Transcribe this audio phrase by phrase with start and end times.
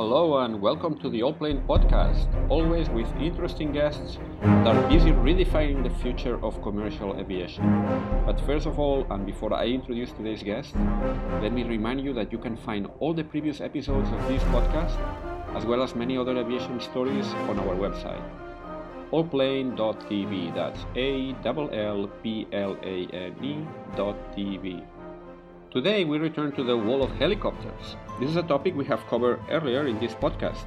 [0.00, 5.82] Hello and welcome to the Allplane podcast, always with interesting guests that are busy redefining
[5.82, 7.62] the future of commercial aviation.
[8.24, 10.74] But first of all, and before I introduce today's guest,
[11.42, 14.96] let me remind you that you can find all the previous episodes of this podcast,
[15.54, 18.24] as well as many other aviation stories, on our website,
[19.12, 20.54] allplane.tv.
[20.54, 23.66] That's A L L P L A N E
[23.98, 24.82] dot TV.
[25.70, 27.96] Today we return to the wall of helicopters.
[28.20, 30.66] This is a topic we have covered earlier in this podcast.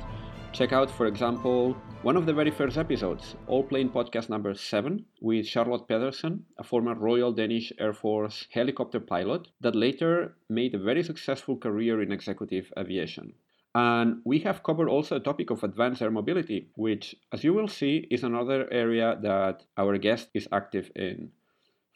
[0.53, 5.45] Check out, for example, one of the very first episodes, Allplane Podcast number 7, with
[5.45, 11.03] Charlotte Pedersen, a former Royal Danish Air Force helicopter pilot that later made a very
[11.03, 13.33] successful career in executive aviation.
[13.75, 17.67] And we have covered also a topic of advanced air mobility, which, as you will
[17.67, 21.29] see, is another area that our guest is active in.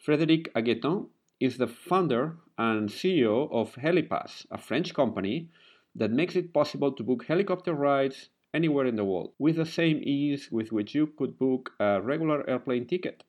[0.05, 1.07] Frédéric Aguettant
[1.39, 5.49] is the founder and CEO of Helipass, a French company
[5.95, 9.99] that makes it possible to book helicopter rides anywhere in the world with the same
[10.03, 13.23] ease with which you could book a regular airplane ticket.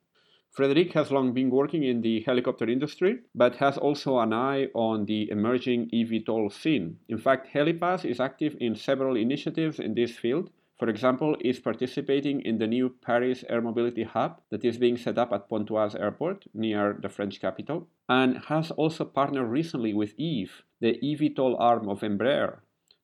[0.57, 5.05] Frédéric has long been working in the helicopter industry, but has also an eye on
[5.05, 6.99] the emerging eVTOL scene.
[7.09, 12.41] In fact, Helipass is active in several initiatives in this field, for example, is participating
[12.43, 16.45] in the new Paris Air Mobility Hub that is being set up at Pontoise Airport
[16.55, 22.01] near the French capital, and has also partnered recently with Eve, the eVTOL arm of
[22.01, 22.59] Embraer,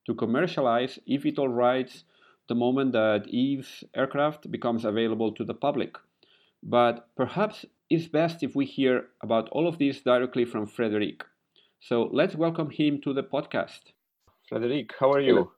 [0.05, 2.05] to commercialize eVTOL rides
[2.47, 5.97] the moment that Eve's aircraft becomes available to the public.
[6.63, 11.21] But perhaps it's best if we hear about all of this directly from Frédéric.
[11.81, 13.91] So let's welcome him to the podcast.
[14.49, 15.51] Frédéric, how are you?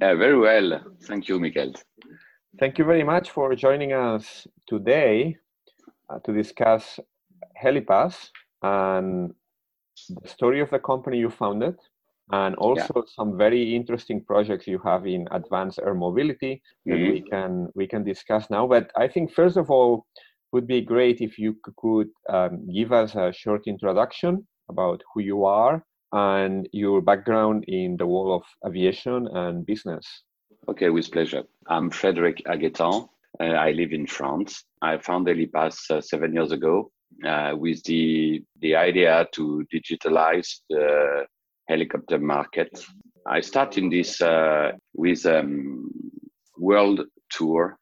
[0.00, 0.80] Yeah, very well.
[1.02, 1.74] Thank you, Michael.
[2.58, 5.36] Thank you very much for joining us today
[6.08, 6.98] uh, to discuss
[7.62, 8.30] Helipass
[8.62, 9.34] and
[10.08, 11.76] the story of the company you founded,
[12.32, 13.02] and also yeah.
[13.14, 17.12] some very interesting projects you have in advanced air mobility that mm-hmm.
[17.12, 18.66] we can we can discuss now.
[18.66, 20.06] But I think first of all,
[20.52, 25.44] would be great if you could um, give us a short introduction about who you
[25.44, 30.06] are and your background in the world of aviation and business.
[30.68, 31.44] Okay, with pleasure.
[31.68, 33.08] I'm Frédéric Aguettant.
[33.40, 34.64] Uh, I live in France.
[34.82, 36.90] I founded Helipass uh, seven years ago
[37.26, 41.24] uh, with the the idea to digitalize the
[41.68, 42.70] helicopter market.
[43.26, 45.90] I started this uh, with a um,
[46.58, 47.00] world
[47.30, 47.78] tour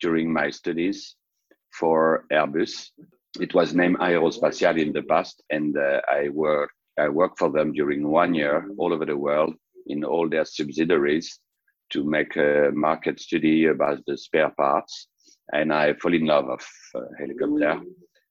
[0.00, 1.16] during my studies
[1.78, 2.90] for Airbus.
[3.40, 7.72] It was named Aerospatiale in the past, and uh, I worked I worked for them
[7.72, 9.54] during one year all over the world
[9.86, 11.38] in all their subsidiaries
[11.90, 15.08] to make a market study about the spare parts.
[15.52, 16.64] And I fell in love of
[16.94, 17.80] uh, helicopter.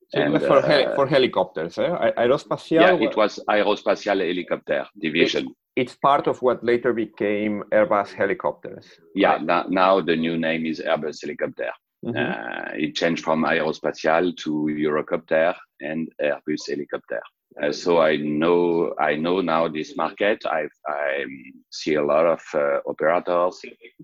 [0.10, 2.12] So and, for, uh, for helicopters, eh?
[2.18, 2.72] Aerospatiale?
[2.72, 5.46] Yeah, it was Aerospatiale Helicopter Division.
[5.76, 8.88] It's, it's part of what later became Airbus Helicopters.
[9.14, 9.46] Yeah, right?
[9.46, 11.70] now, now the new name is Airbus Helicopter.
[12.04, 12.18] Mm-hmm.
[12.18, 17.22] Uh, it changed from Aerospatiale to Eurocopter and Airbus Helicopter.
[17.62, 20.46] Uh, so I know I know now this market.
[20.46, 21.26] I I
[21.72, 23.62] see a lot of uh, operators,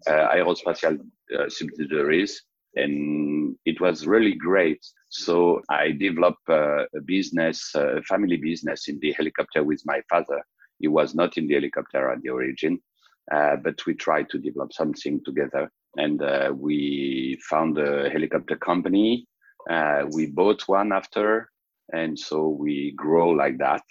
[0.07, 2.43] uh, uh, subsidiaries,
[2.75, 4.83] and it was really great.
[5.09, 10.41] So I developed uh, a business, a family business in the helicopter with my father.
[10.79, 12.79] He was not in the helicopter at the origin,
[13.31, 16.19] uh, but we tried to develop something together, and
[16.59, 19.27] we found a helicopter company.
[20.11, 21.49] we bought one after
[21.93, 23.81] and so we grow like that.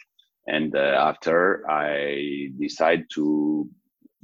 [0.47, 3.69] And uh, after i decide to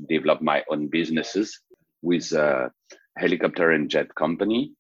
[0.09, 1.59] develop my own businesses
[2.03, 2.71] with a
[3.17, 4.73] helicopter and jet company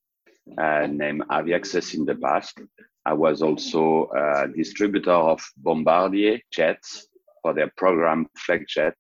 [0.58, 2.60] uh, named aviaccess in the past.
[3.06, 7.08] I was also a distributor of bombardier jets
[7.42, 8.94] for their program Flexjet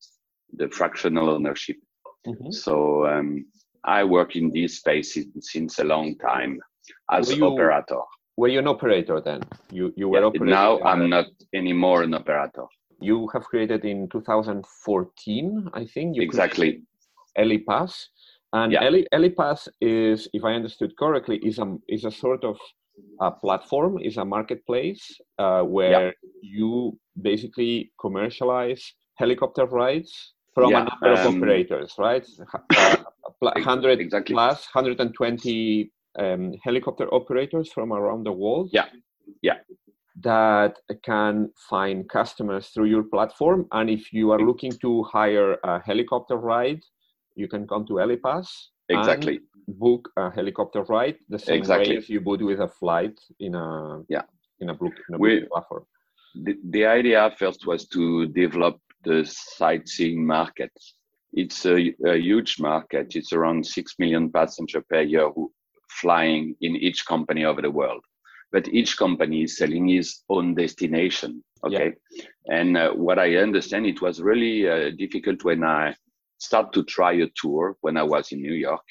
[0.54, 1.76] the fractional ownership.
[2.26, 2.50] Mm-hmm.
[2.50, 3.46] so um,
[3.82, 6.60] i work in this space since a long time
[7.10, 8.02] as you, operator
[8.40, 9.42] were you an operator then?
[9.70, 11.26] You you were yeah, Now I'm not
[11.60, 12.66] anymore an operator.
[13.00, 16.16] You have created in 2014, I think.
[16.16, 16.82] You exactly.
[17.38, 17.92] Helipass,
[18.52, 18.82] and yeah.
[19.14, 22.56] Helipass is, if I understood correctly, is a is a sort of
[23.20, 25.04] a platform, is a marketplace
[25.38, 26.10] uh, where yeah.
[26.42, 26.98] you
[27.30, 28.82] basically commercialize
[29.22, 30.12] helicopter rides
[30.54, 32.26] from yeah, a number um, of operators, right?
[32.76, 32.96] Uh,
[33.38, 34.34] 100 exactly.
[34.34, 38.70] plus, 120 um, helicopter operators from around the world.
[38.72, 38.86] Yeah,
[39.42, 39.58] yeah.
[40.22, 45.80] That can find customers through your platform, and if you are looking to hire a
[45.80, 46.82] helicopter ride,
[47.36, 48.48] you can come to Helipass.
[48.88, 49.38] Exactly.
[49.68, 51.90] book a helicopter ride the same exactly.
[51.90, 54.22] way as you would with a flight in a yeah
[54.58, 55.84] in a book in a we, platform.
[56.42, 60.72] The, the idea first was to develop the sightseeing market
[61.32, 63.14] it's a, a, huge market.
[63.14, 65.52] It's around 6 million passengers per year who
[66.00, 68.04] flying in each company over the world.
[68.52, 71.44] But each company is selling his own destination.
[71.64, 71.92] Okay.
[72.10, 72.24] Yeah.
[72.48, 75.94] And uh, what I understand, it was really uh, difficult when I
[76.38, 78.82] start to try a tour when I was in New York.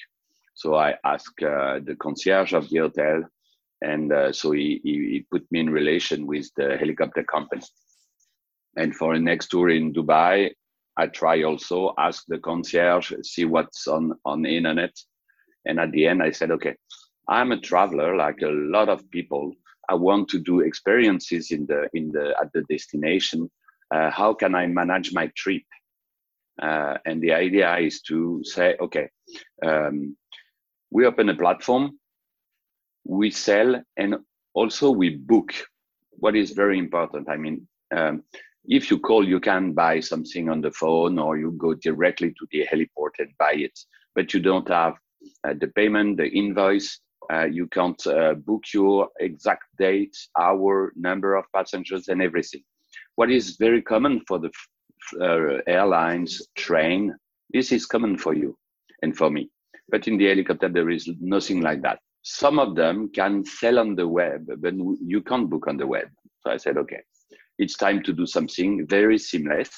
[0.54, 3.24] So I asked uh, the concierge of the hotel,
[3.82, 7.62] and uh, so he, he, he put me in relation with the helicopter company.
[8.76, 10.52] And for a next tour in Dubai,
[10.96, 14.92] I try also ask the concierge, see what's on on the internet.
[15.66, 16.74] And at the end, I said, okay,
[17.28, 19.52] I'm a traveler, like a lot of people.
[19.88, 23.50] I want to do experiences in the in the at the destination.
[23.94, 25.62] Uh, how can I manage my trip?
[26.62, 29.08] Uh, and the idea is to say, okay,
[29.66, 30.16] um,
[30.90, 31.98] we open a platform,
[33.04, 34.16] we sell, and
[34.54, 35.52] also we book.
[36.10, 37.28] What is very important.
[37.28, 37.66] I mean,
[37.96, 38.22] um,
[38.64, 42.46] if you call, you can buy something on the phone, or you go directly to
[42.50, 43.78] the heliport and buy it.
[44.14, 44.94] But you don't have
[45.44, 47.00] the payment, the invoice.
[47.32, 52.62] Uh, you can't uh, book your exact date, hour, number of passengers, and everything.
[53.14, 54.50] What is very common for the
[55.20, 57.14] uh, airlines, train,
[57.52, 58.56] this is common for you
[59.02, 59.50] and for me.
[59.88, 61.98] But in the helicopter, there is nothing like that.
[62.22, 66.08] Some of them can sell on the web, but you can't book on the web.
[66.40, 67.00] So I said, okay,
[67.58, 69.70] it's time to do something very seamless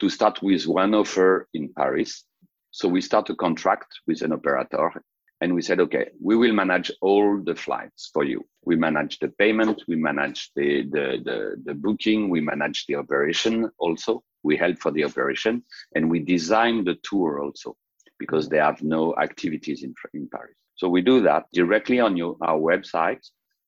[0.00, 2.24] to start with one offer in Paris.
[2.70, 5.02] So we start a contract with an operator
[5.40, 8.44] and we said, okay, we will manage all the flights for you.
[8.64, 13.70] We manage the payment, we manage the, the, the, the booking, we manage the operation
[13.78, 14.22] also.
[14.42, 15.64] We help for the operation
[15.94, 17.76] and we design the tour also
[18.18, 20.56] because they have no activities in, in Paris.
[20.76, 23.26] So we do that directly on your, our website.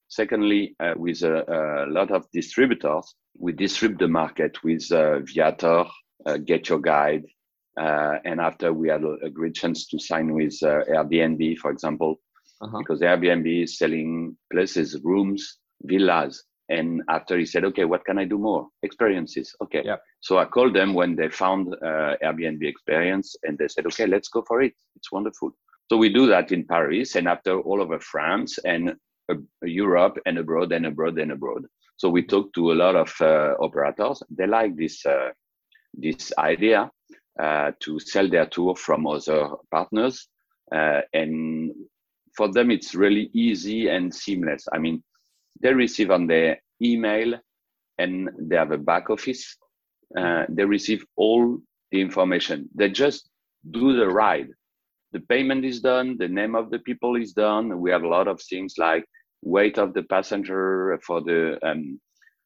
[0.09, 5.85] Secondly, uh, with a, a, lot of distributors, we distribute the market with uh, Viator,
[6.27, 7.25] uh, Get Your Guide,
[7.81, 11.71] uh, and after we had a, a, great chance to sign with uh, Airbnb, for
[11.71, 12.21] example,
[12.61, 12.79] uh-huh.
[12.79, 16.45] because Airbnb is selling places, rooms, villas.
[16.69, 18.69] And after he said, okay, what can I do more?
[18.83, 19.55] Experiences.
[19.63, 19.83] Okay.
[19.85, 20.03] Yep.
[20.21, 24.29] So I called them when they found uh, Airbnb experience and they said, okay, let's
[24.29, 24.75] go for it.
[24.97, 25.53] It's wonderful.
[25.91, 28.95] So we do that in Paris and after all over France and
[29.31, 31.65] uh, Europe and abroad and abroad and abroad.
[31.97, 34.23] So we talked to a lot of uh, operators.
[34.31, 35.31] They like this, uh,
[35.95, 36.91] this idea
[37.39, 40.29] to sell their tour from other partners.
[40.75, 41.73] Uh, and
[42.37, 44.67] for them, it's really easy and seamless.
[44.73, 45.03] I mean,
[45.61, 47.35] they receive on their email
[47.99, 49.57] and they have a back office.
[50.19, 51.59] Uh, they receive all
[51.91, 52.69] the information.
[52.75, 53.29] They just
[53.71, 54.49] do the ride.
[55.13, 56.17] The payment is done.
[56.19, 57.81] The name of the people is done.
[57.81, 59.05] We have a lot of things like
[59.43, 62.01] weight of the passenger for the um,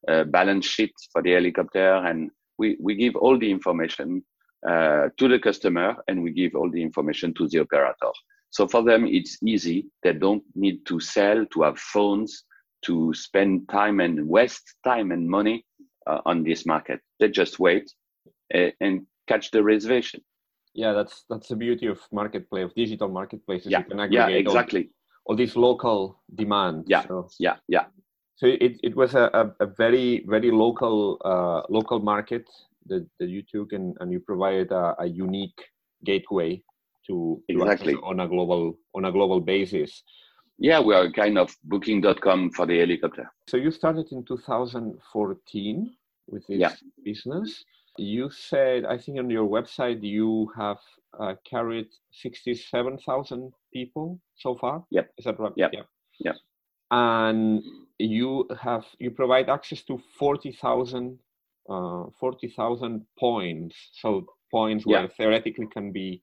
[0.07, 1.95] uh, balance sheet for the helicopter.
[1.95, 4.23] And we, we give all the information
[4.69, 8.11] uh, to the customer and we give all the information to the operator.
[8.49, 9.87] So for them, it's easy.
[10.03, 12.43] They don't need to sell, to have phones,
[12.85, 15.65] to spend time and waste time and money
[16.05, 16.99] uh, on this market.
[17.19, 17.91] They just wait
[18.53, 20.21] uh, and catch the reservation.
[20.73, 23.71] Yeah, that's that's the beauty of marketplace of digital marketplaces.
[23.71, 24.89] Yeah, yeah, exactly.
[25.25, 26.85] All, all this local demand.
[26.87, 27.85] Yeah, so, yeah, yeah.
[28.35, 32.45] So it, it was a, a, a very very local uh, local market
[32.89, 35.59] that, that you took and, and you provided a, a unique
[36.03, 36.61] gateway
[37.07, 40.03] to, exactly to on a global on a global basis.
[40.59, 43.31] Yeah, we are kind of booking.com for the helicopter.
[43.47, 45.95] So you started in 2014
[46.27, 46.73] with this yeah.
[47.03, 47.63] business.
[47.97, 50.77] You said, I think on your website, you have
[51.19, 54.83] uh, carried 67,000 people so far.
[54.91, 55.11] Yep.
[55.17, 55.51] Is that right?
[55.55, 55.71] Yep.
[55.73, 55.81] Yeah.
[56.19, 56.33] Yeah.
[56.89, 57.61] And
[57.99, 61.19] you have you provide access to 40,000
[61.69, 63.75] uh, 40,000 points.
[63.93, 66.21] So points where theoretically can be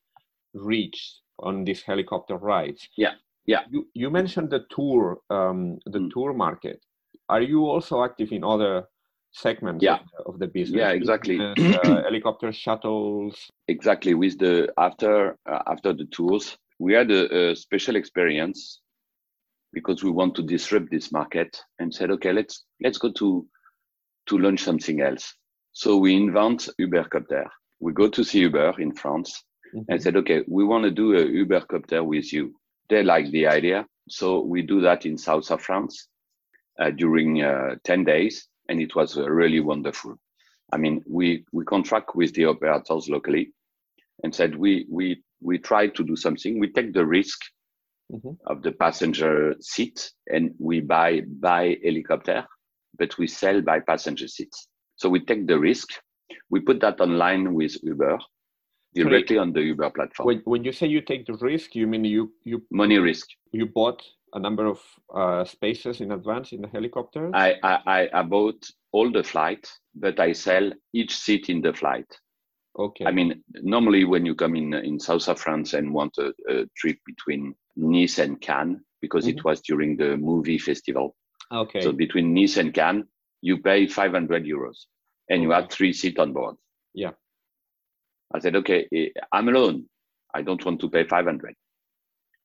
[0.54, 2.88] reached on these helicopter rides.
[2.96, 3.14] Yeah.
[3.46, 3.60] Yeah.
[3.70, 6.10] You, you mentioned the tour, um, the mm.
[6.10, 6.80] tour market.
[7.28, 8.84] Are you also active in other
[9.32, 9.94] segments yeah.
[9.96, 10.78] of, the, of the business?
[10.78, 11.38] Yeah, exactly.
[11.38, 13.50] Business, uh, helicopter shuttles.
[13.68, 14.14] Exactly.
[14.14, 18.80] With the after uh, after the tours, we had a, a special experience
[19.72, 23.46] because we want to disrupt this market and said, okay, let's let's go to
[24.26, 25.34] to launch something else.
[25.72, 27.46] So we invent Ubercopter.
[27.80, 29.42] We go to see Uber in France
[29.74, 29.90] mm-hmm.
[29.90, 32.54] and said, okay, we want to do a Ubercopter with you.
[32.88, 33.86] They like the idea.
[34.08, 36.08] So we do that in south of France
[36.78, 38.48] uh, during uh, 10 days.
[38.68, 40.16] And it was uh, really wonderful.
[40.72, 43.52] I mean, we, we contract with the operators locally
[44.22, 46.58] and said, we, we, we try to do something.
[46.58, 47.38] We take the risk
[48.12, 48.32] mm-hmm.
[48.46, 52.46] of the passenger seat and we buy, buy helicopter
[52.98, 54.68] but we sell by passenger seats.
[54.96, 55.88] So we take the risk.
[56.50, 58.18] We put that online with Uber.
[58.94, 60.26] directly on the Uber platform.
[60.26, 63.26] When, when you say you take the risk, you mean you you money risk.
[63.52, 64.80] You bought a number of
[65.14, 67.30] uh, spaces in advance in the helicopter.
[67.34, 72.06] I, I I bought all the flight, but I sell each seat in the flight.
[72.78, 73.04] Okay.
[73.04, 76.64] I mean, normally when you come in in south of France and want a, a
[76.76, 79.38] trip between Nice and Cannes, because mm-hmm.
[79.38, 81.14] it was during the movie festival.
[81.54, 81.80] Okay.
[81.80, 83.04] So between Nice and Cannes,
[83.40, 84.86] you pay 500 euros,
[85.28, 86.56] and you have three seats on board.
[86.94, 87.12] Yeah.
[88.34, 89.84] I said, okay, eh, I'm alone.
[90.34, 91.54] I don't want to pay 500.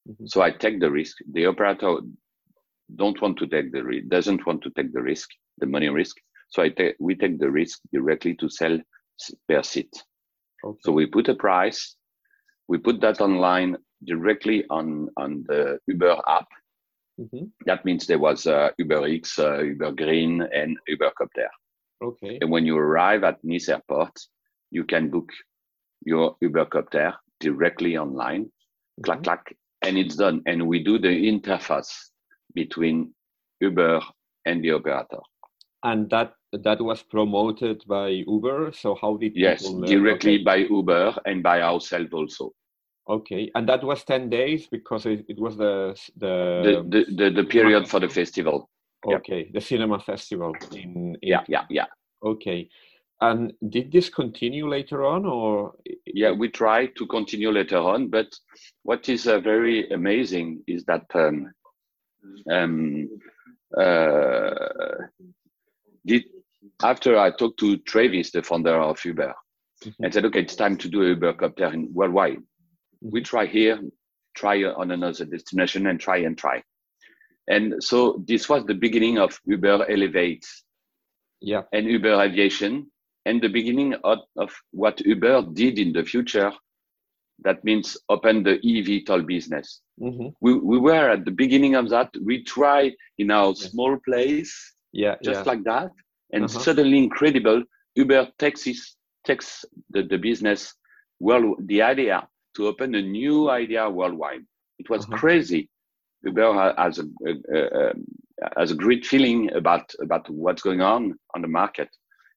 [0.08, 0.26] Mm-hmm.
[0.28, 1.18] So I take the risk.
[1.32, 1.98] The operator
[2.96, 6.18] don't want to take the risk, doesn't want to take the risk, the money risk.
[6.50, 8.80] So I take, we take the risk directly to sell
[9.48, 9.92] per seat.
[10.64, 10.80] Okay.
[10.84, 11.96] So we put a price,
[12.68, 16.48] we put that online directly on on the Uber app.
[17.20, 17.46] Mm-hmm.
[17.66, 21.50] That means there was uh, Uber X, uh, Uber Green, and Uber Copter.
[22.02, 22.38] Okay.
[22.42, 24.18] And when you arrive at Nice Airport,
[24.72, 25.30] you can book
[26.06, 28.46] your Uber Copter directly online.
[28.46, 29.04] Mm-hmm.
[29.04, 30.42] Clack clack, and it's done.
[30.46, 31.94] And we do the interface
[32.54, 33.14] between
[33.60, 34.02] Uber
[34.46, 35.20] and the operator.
[35.84, 38.72] And that that was promoted by Uber.
[38.74, 40.44] So how did yes directly okay.
[40.44, 42.52] by Uber and by ourselves also.
[43.10, 47.30] Okay, and that was ten days because it, it was the the the, the, the,
[47.32, 48.70] the period for the festival.
[49.06, 49.52] Okay, yeah.
[49.54, 51.86] the cinema festival in, in yeah yeah yeah.
[52.24, 52.70] Okay,
[53.22, 55.74] and did this continue later on, or
[56.06, 58.10] yeah, we tried to continue later on.
[58.10, 58.28] But
[58.84, 61.52] what is uh, very amazing is that um,
[62.52, 63.10] um,
[63.76, 64.52] uh,
[66.06, 66.26] did
[66.84, 69.34] after I talked to Travis, the founder of Uber,
[69.84, 70.04] mm-hmm.
[70.04, 72.44] and said, okay, it's time to do a Uber copter in worldwide.
[73.02, 73.80] We try here,
[74.36, 76.62] try on another destination, and try and try.
[77.48, 80.46] And so this was the beginning of Uber Elevate,
[81.42, 82.92] yeah, and Uber Aviation,
[83.26, 86.52] and the beginning of, of what Uber did in the future.
[87.42, 89.80] That means open the eVTOL business.
[90.02, 90.28] Mm-hmm.
[90.42, 92.10] We, we were at the beginning of that.
[92.22, 93.68] We try in our yeah.
[93.70, 94.54] small place,
[94.92, 95.52] yeah, just yeah.
[95.52, 95.92] like that,
[96.34, 96.60] and uh-huh.
[96.60, 97.64] suddenly incredible
[97.96, 98.68] uber takes
[99.26, 100.74] takes the, the business
[101.20, 102.28] well the idea
[102.60, 104.44] to open a new idea worldwide.
[104.80, 105.18] It was uh-huh.
[105.18, 105.70] crazy.
[106.24, 107.94] Uber has a, a, a,
[108.58, 111.90] has a great feeling about about what's going on on the market.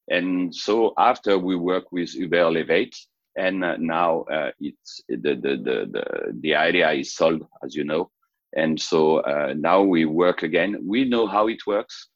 [0.08, 2.96] And so after we work with uber elevate
[3.36, 6.04] and uh, now uh, it's the, the the the
[6.40, 8.10] the idea is sold as you know.
[8.54, 9.00] And so
[9.32, 10.72] uh, now we work again.
[10.94, 12.08] We know how it works.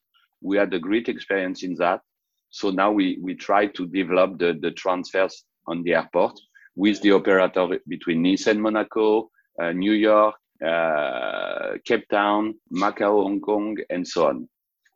[0.43, 2.01] We had a great experience in that.
[2.51, 6.39] So now we, we try to develop the, the transfers on the airport
[6.77, 9.31] with the operator between Nice and Monaco,
[9.61, 14.49] uh, New York, uh, Cape Town, Macau, Hong Kong, and so on.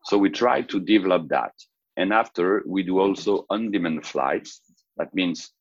[0.05, 1.53] So we try to develop that.
[1.97, 4.61] And after we do also on-demand flights.
[4.97, 5.53] That means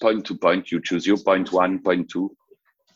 [0.00, 2.36] point to point, you choose your point one, point two,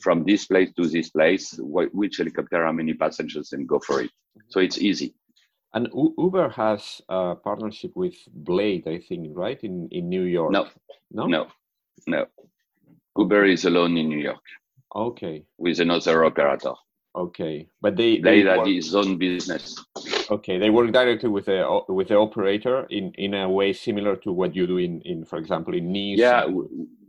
[0.01, 4.11] from this place to this place, which helicopter, how many passengers, and go for it.
[4.49, 5.15] So it's easy.
[5.75, 10.53] And U- Uber has a partnership with Blade, I think, right in in New York.
[10.53, 10.69] No,
[11.11, 11.47] no, no,
[12.07, 12.27] no.
[13.19, 14.45] Uber is alone in New York.
[14.95, 15.45] Okay.
[15.59, 16.75] With another operator.
[17.17, 19.83] Okay, but they Blade they work, his own business.
[20.31, 24.31] Okay, they work directly with the with the operator in in a way similar to
[24.31, 26.19] what you do in in for example in Nice.
[26.19, 26.47] Yeah,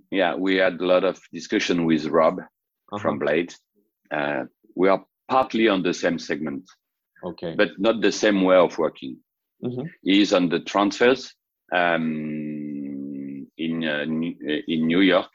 [0.10, 0.36] yeah.
[0.36, 2.98] We had a lot of discussion with Rob uh-huh.
[2.98, 3.54] from Blade.
[4.10, 6.64] Uh, we are partly on the same segment
[7.24, 9.18] okay but not the same way of working
[9.64, 9.86] mm-hmm.
[10.04, 11.34] he's on the transfers
[11.74, 14.04] um, in uh,
[14.68, 15.30] in new york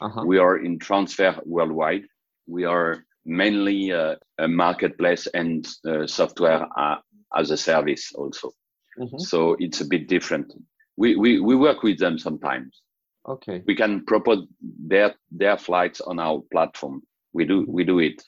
[0.00, 0.22] uh-huh.
[0.24, 2.02] we are in transfer worldwide
[2.46, 6.96] we are mainly uh, a marketplace and uh, software uh,
[7.36, 8.50] as a service also
[8.98, 9.18] mm-hmm.
[9.18, 10.52] so it's a bit different
[10.96, 12.82] we, we we work with them sometimes
[13.28, 17.02] okay we can propose their their flights on our platform
[17.32, 18.22] we do we do it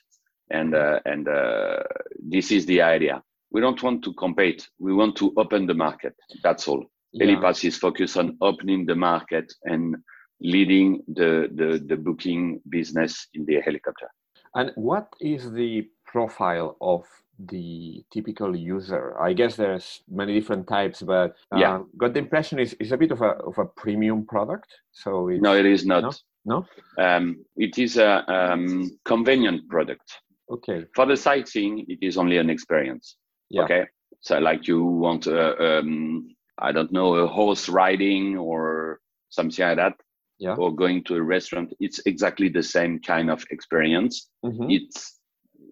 [0.53, 1.83] and uh, and uh,
[2.21, 3.21] this is the idea.
[3.51, 4.67] We don't want to compete.
[4.79, 6.15] We want to open the market.
[6.43, 6.85] That's all.
[7.11, 7.25] Yeah.
[7.25, 9.95] Helipass is focused on opening the market and
[10.43, 14.09] leading the, the, the booking business in the helicopter.
[14.55, 17.05] And what is the profile of
[17.39, 19.19] the typical user?
[19.19, 22.97] I guess there's many different types, but uh, yeah, got the impression is is a
[22.97, 24.71] bit of a of a premium product.
[24.91, 26.03] So no, it is not.
[26.03, 26.11] No,
[26.45, 27.03] no?
[27.03, 30.19] Um, it is a um, convenient product.
[30.49, 30.85] Okay.
[30.93, 33.15] For the sightseeing, it is only an experience.
[33.49, 33.63] Yeah.
[33.63, 33.85] Okay.
[34.21, 39.77] So like you want, uh, um, I don't know, a horse riding or something like
[39.77, 39.93] that.
[40.39, 40.55] Yeah.
[40.55, 44.29] Or going to a restaurant, it's exactly the same kind of experience.
[44.43, 44.69] Mm-hmm.
[44.69, 45.19] It's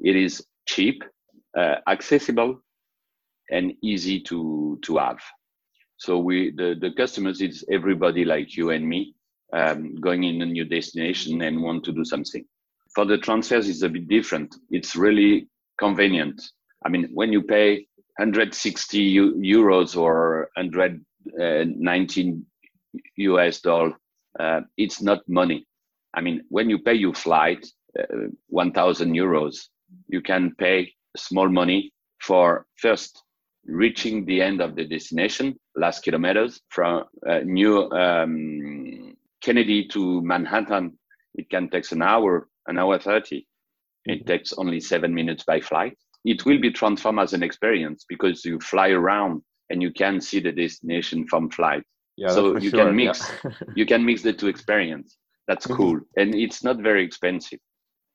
[0.04, 1.04] it is cheap,
[1.58, 2.62] uh, accessible,
[3.50, 5.20] and easy to to have.
[5.98, 9.16] So we the the customers is everybody like you and me.
[9.54, 12.46] um, going in a new destination and want to do something.
[12.96, 14.56] For the transfers, it's a bit different.
[14.70, 15.48] It's really
[15.80, 16.42] convenient.
[16.86, 17.88] I mean, when you pay
[18.18, 22.46] 160 euros or 119
[23.18, 23.94] US dollar,
[24.40, 25.66] uh, it's not money.
[26.14, 27.66] I mean, when you pay your flight,
[27.98, 29.68] uh, 1,000 euros,
[30.08, 33.24] you can pay small money for first
[33.66, 40.98] reaching the end of the destination, last kilometers from uh, New um, Kennedy to Manhattan.
[41.36, 43.46] It can take an hour, an hour 30.
[44.06, 44.28] It mm-hmm.
[44.28, 45.98] takes only seven minutes by flight.
[46.26, 50.40] It will be transformed as an experience because you fly around and you can see
[50.40, 51.84] the destination from flight.
[52.18, 52.86] Yeah, so you sure.
[52.86, 53.52] can mix, yeah.
[53.76, 55.18] you can mix the two experience.
[55.48, 55.78] That's mm-hmm.
[55.78, 56.00] cool.
[56.18, 57.60] and it's not very expensive.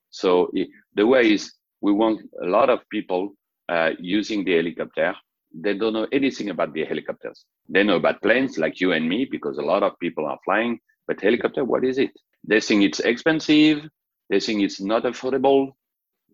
[0.09, 0.51] So
[0.95, 3.33] the way is we want a lot of people
[3.69, 5.15] uh, using the helicopter.
[5.53, 7.45] They don't know anything about the helicopters.
[7.69, 10.79] They know about planes like you and me because a lot of people are flying.
[11.07, 12.11] But helicopter, what is it?
[12.43, 13.87] They think it's expensive.
[14.29, 15.71] They think it's not affordable.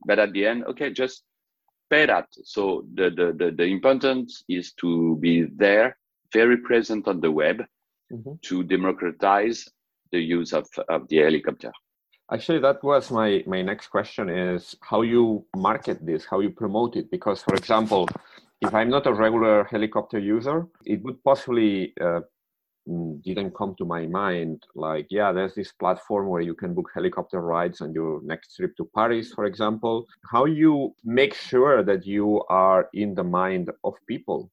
[0.05, 1.23] But at the end, okay, just
[1.89, 2.27] pay that.
[2.43, 5.97] So the, the, the, the importance is to be there,
[6.33, 7.63] very present on the web
[8.11, 8.33] mm-hmm.
[8.41, 9.69] to democratize
[10.11, 11.71] the use of, of the helicopter.
[12.31, 16.95] Actually, that was my, my next question is how you market this, how you promote
[16.95, 17.11] it.
[17.11, 18.07] Because, for example,
[18.61, 22.21] if I'm not a regular helicopter user, it would possibly uh,
[22.87, 26.89] mm, didn't come to my mind like, yeah, there's this platform where you can book
[26.93, 30.05] helicopter rides on your next trip to Paris, for example.
[30.31, 34.49] How you make sure that you are in the mind of people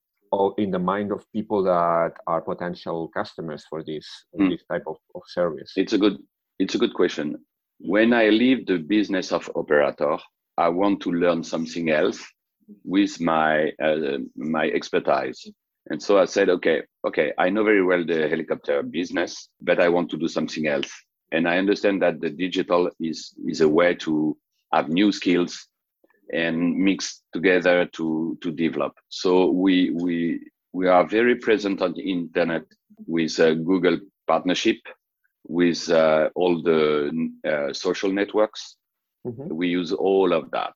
[0.59, 4.07] in the mind of people that are potential customers for this
[4.39, 4.51] mm.
[4.51, 5.73] this type of, of service?
[5.77, 6.19] It's a good
[6.59, 7.39] it's a good question
[7.81, 10.19] when I leave the business of operator,
[10.59, 12.23] I want to learn something else
[12.85, 15.51] with my uh, my expertise.
[15.89, 19.89] And so I said, okay, okay, I know very well the helicopter business, but I
[19.89, 20.91] want to do something else.
[21.33, 24.37] And I understand that the digital is is a way to
[24.75, 25.67] have new skills
[26.33, 28.95] and mix together to to develop.
[29.09, 30.41] So we we
[30.73, 32.63] we are very present on the internet
[33.07, 34.79] with a Google partnership
[35.49, 38.77] with uh, all the uh, social networks.
[39.27, 39.55] Mm-hmm.
[39.55, 40.75] We use all of that.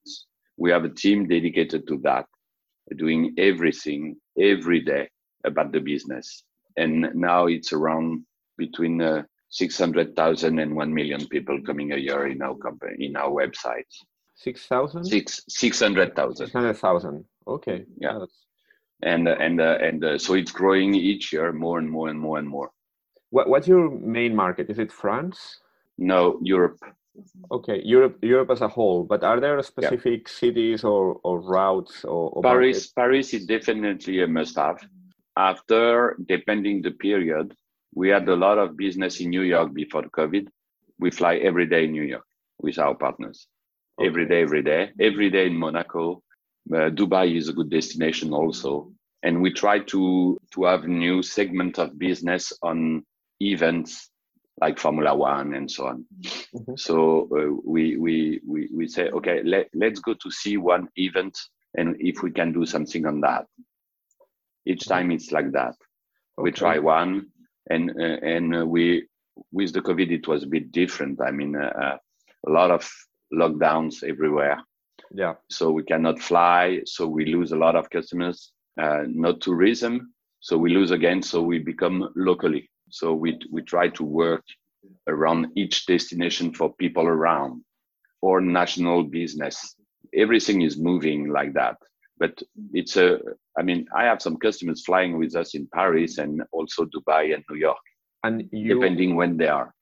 [0.56, 2.26] We have a team dedicated to that,
[2.96, 5.08] doing everything every day
[5.44, 6.42] about the business.
[6.76, 8.24] And now it's around
[8.58, 13.30] between uh, 600,000 and 1 million people coming a year in our company, in our
[13.30, 13.86] website.
[14.36, 15.04] 6,000?
[15.04, 16.46] Six, 600,000.
[16.46, 17.24] 600,000.
[17.46, 17.84] Okay.
[17.98, 18.18] Yeah.
[19.02, 22.38] And, and, uh, and uh, so it's growing each year more and more and more
[22.38, 22.70] and more.
[23.30, 24.70] What, what's your main market?
[24.70, 25.60] Is it France?
[25.98, 26.78] No, Europe.
[27.52, 29.04] Okay, Europe, Europe as a whole.
[29.04, 30.32] But are there specific yeah.
[30.32, 32.76] cities or, or routes or, or Paris?
[32.76, 32.92] Markets?
[32.92, 34.80] Paris is definitely a must-have.
[35.36, 37.56] After, depending the period,
[37.94, 40.48] we had a lot of business in New York before COVID.
[40.98, 42.26] We fly every day in New York
[42.58, 43.46] with our partners.
[43.98, 44.08] Okay.
[44.08, 46.22] Every day, every day, every day in Monaco.
[46.72, 48.90] Uh, Dubai is a good destination also,
[49.22, 53.04] and we try to to have new segment of business on
[53.40, 54.10] events
[54.60, 56.04] like Formula One and so on.
[56.54, 56.76] Mm-hmm.
[56.76, 61.36] So uh, we, we, we, we say, okay, let, let's go to see one event
[61.76, 63.46] and if we can do something on that.
[64.64, 64.92] Each mm-hmm.
[64.92, 65.74] time it's like that.
[66.38, 66.42] Okay.
[66.44, 67.28] We try one
[67.68, 69.06] and, uh, and uh, we,
[69.50, 71.20] with the COVID, it was a bit different.
[71.20, 71.96] I mean, uh, uh,
[72.46, 72.88] a lot of
[73.34, 74.62] lockdowns everywhere.
[75.12, 75.34] Yeah.
[75.50, 76.80] So we cannot fly.
[76.86, 80.12] So we lose a lot of customers, uh, not tourism.
[80.40, 81.22] So we lose again.
[81.22, 84.44] So we become locally so we, we try to work
[85.08, 87.62] around each destination for people around
[88.22, 89.74] or national business.
[90.14, 91.76] Everything is moving like that.
[92.18, 92.40] But
[92.72, 93.18] it's a,
[93.58, 97.42] I mean, I have some customers flying with us in Paris and also Dubai and
[97.50, 97.84] New York,
[98.22, 99.74] and you, depending when they are.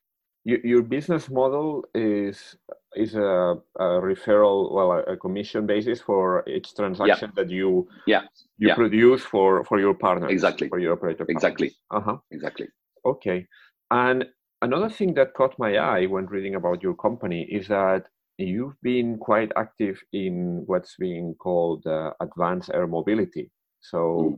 [0.43, 2.55] You, your business model is
[2.95, 7.43] is a, a, referral, well, a, commission basis for each transaction yeah.
[7.43, 8.21] that you yeah
[8.57, 8.75] you yeah.
[8.75, 11.35] produce for for your partner exactly for your operator partners.
[11.35, 12.67] exactly uh huh exactly
[13.05, 13.47] Okay.
[13.91, 14.25] And
[14.61, 18.05] another thing that caught my eye when reading about your company is that
[18.37, 23.51] you've been quite active in what's being called uh, advanced air mobility.
[23.81, 24.35] So, mm.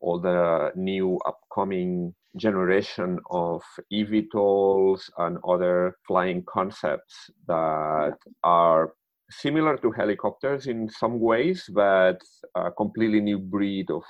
[0.00, 3.62] all the new upcoming generation of
[3.92, 8.92] eVTOLs and other flying concepts that are
[9.30, 12.18] similar to helicopters in some ways, but
[12.56, 14.04] a completely new breed of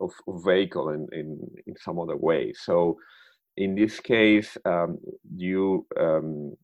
[0.00, 0.12] of,
[0.44, 2.52] vehicle in, in, in some other way.
[2.52, 2.98] So
[3.56, 4.98] in this case, um,
[5.34, 6.54] you um,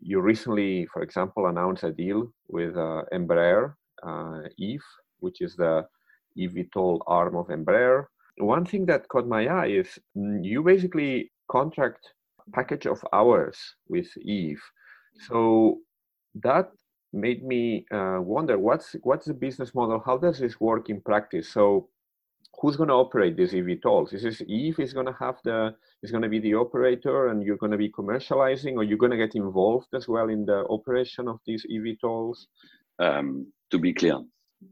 [0.00, 3.74] you recently, for example, announced a deal with uh, Embraer,
[4.06, 4.84] uh, Eve,
[5.18, 5.84] which is the
[6.38, 8.04] eVTOL arm of Embraer.
[8.38, 12.12] One thing that caught my eye is mm, you basically contract
[12.54, 14.62] package of hours with Eve.
[15.28, 15.78] So
[16.42, 16.70] that
[17.12, 20.02] made me uh, wonder what's what's the business model?
[20.04, 21.48] How does this work in practice?
[21.48, 21.88] So
[22.60, 24.12] who's going to operate these eVTOLs?
[24.14, 27.42] Is this Eve is going to have the is going to be the operator, and
[27.42, 30.64] you're going to be commercializing, or you're going to get involved as well in the
[30.68, 32.46] operation of these eVTOLs?
[32.98, 34.20] Um, to be clear,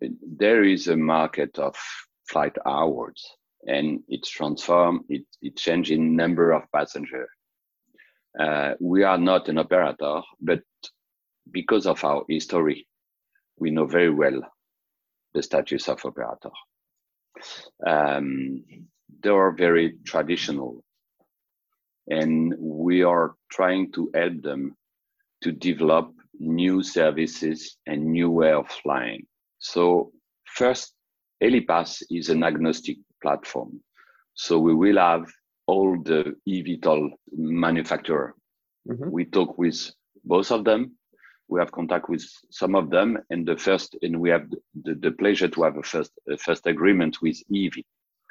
[0.00, 1.76] there is a market of
[2.28, 3.24] flight hours,
[3.66, 5.02] and it's transformed.
[5.08, 7.28] It it in number of passengers.
[8.38, 10.62] Uh, we are not an operator, but
[11.50, 12.86] because of our history,
[13.58, 14.40] we know very well
[15.34, 16.50] the status of operator.
[17.86, 18.64] Um,
[19.22, 20.84] they are very traditional,
[22.08, 24.76] and we are trying to help them
[25.42, 29.26] to develop new services and new way of flying.
[29.58, 30.12] So
[30.44, 30.94] first,
[31.42, 33.80] Helipass is an agnostic platform.
[34.34, 35.26] So we will have
[35.66, 38.34] all the eVTOL manufacturer.
[38.88, 39.10] Mm-hmm.
[39.10, 39.78] We talk with
[40.24, 40.96] both of them
[41.48, 44.48] we have contact with some of them and the first and we have
[44.82, 47.76] the, the pleasure to have a first a first agreement with Eve.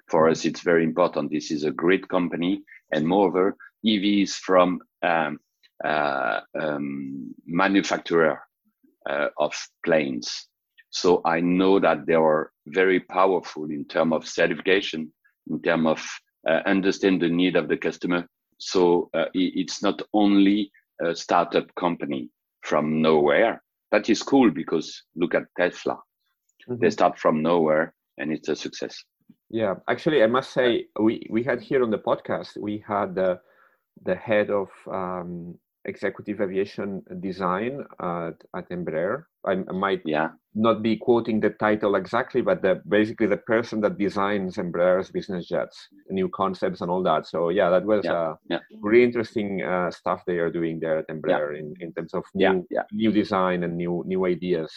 [0.08, 1.32] For us, it's very important.
[1.32, 5.40] This is a great company, and moreover, Eve is from um,
[5.84, 8.40] uh, um, manufacturer
[9.10, 10.48] uh, of planes.
[10.96, 15.12] So I know that they are very powerful in terms of certification,
[15.50, 16.02] in terms of
[16.50, 18.26] uh, understand the need of the customer.
[18.60, 20.72] So uh, it's not only
[21.06, 22.30] a startup company
[22.62, 23.62] from nowhere.
[23.92, 25.96] That is cool because look at Tesla.
[26.70, 26.82] Mm-hmm.
[26.82, 28.96] They start from nowhere and it's a success.
[29.50, 33.42] Yeah, actually, I must say we we had here on the podcast we had the
[34.06, 39.26] the head of um, executive aviation design at, at Embraer.
[39.48, 40.30] I, I might yeah.
[40.54, 45.48] not be quoting the title exactly, but the, basically the person that designs Embraer's business
[45.48, 47.28] jets, new concepts and all that.
[47.28, 48.14] So yeah, that was yeah.
[48.14, 48.60] Uh, yeah.
[48.82, 52.68] really interesting uh, stuff they are doing there at Embraer in, in terms of new
[52.92, 54.72] new design and new new ideas.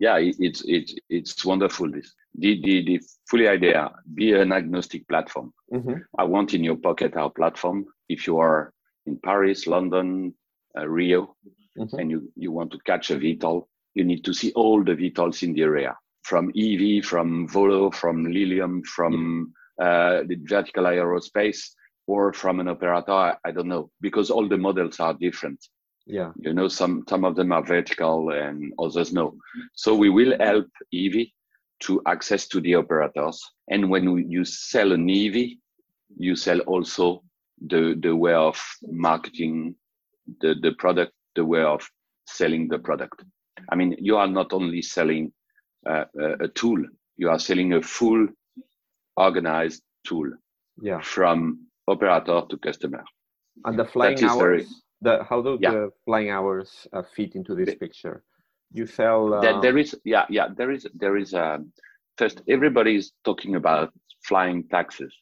[0.00, 1.90] Yeah, it's it's it's wonderful.
[1.90, 5.52] This the the, the fully idea be an agnostic platform.
[5.72, 5.94] Mm-hmm.
[6.18, 7.86] I want in your pocket our platform.
[8.08, 8.72] If you are
[9.06, 10.34] in Paris, London,
[10.78, 11.36] uh, Rio,
[11.78, 11.98] mm-hmm.
[11.98, 15.42] and you, you want to catch a VTOL, you need to see all the VTOLs
[15.42, 21.70] in the area from EV, from Volo, from Lilium, from uh, the vertical aerospace,
[22.06, 23.12] or from an operator.
[23.12, 25.58] I, I, don't know because all the models are different.
[26.06, 29.36] Yeah, you know, some some of them are vertical and others no.
[29.74, 31.26] So we will help EV
[31.80, 33.42] to access to the operators.
[33.70, 35.56] And when you sell an EV,
[36.16, 37.22] you sell also
[37.66, 39.76] the the way of marketing
[40.40, 41.86] the, the product, the way of
[42.26, 43.24] selling the product.
[43.70, 45.32] I mean, you are not only selling
[45.88, 46.82] uh, a, a tool,
[47.16, 48.26] you are selling a full
[49.16, 50.30] organized tool
[50.82, 51.00] yeah.
[51.00, 53.04] from operator to customer.
[53.64, 54.66] And the flying hours, very,
[55.00, 55.70] the, how do yeah.
[55.70, 58.22] the flying hours uh, fit into this the, picture?
[58.72, 59.34] You sell.
[59.34, 59.40] Uh...
[59.40, 61.34] There, there is, yeah, yeah, there is, there is.
[61.34, 61.72] Um,
[62.18, 63.92] first, everybody is talking about
[64.24, 65.14] flying taxes.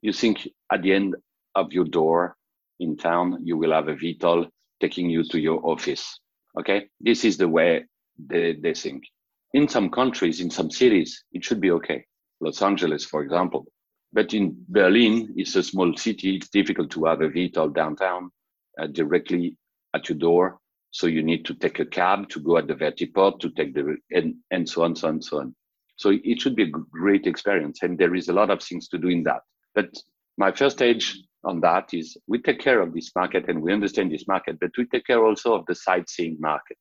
[0.00, 1.16] You think at the end
[1.54, 2.36] of your door,
[2.80, 4.48] in town, you will have a VTOL
[4.80, 6.18] taking you to your office.
[6.58, 7.84] Okay, this is the way
[8.18, 9.04] they, they think.
[9.52, 12.04] In some countries, in some cities, it should be okay.
[12.40, 13.66] Los Angeles, for example.
[14.12, 16.36] But in Berlin, it's a small city.
[16.36, 18.30] It's difficult to have a VTOL downtown
[18.78, 19.56] uh, directly
[19.94, 20.58] at your door.
[20.90, 23.96] So you need to take a cab to go at the vertiport to take the
[24.12, 25.54] and and so on, so on, so on.
[25.96, 28.98] So it should be a great experience, and there is a lot of things to
[28.98, 29.42] do in that.
[29.74, 29.90] But
[30.38, 34.10] my first stage on that is we take care of this market and we understand
[34.10, 36.76] this market, but we take care also of the sightseeing market.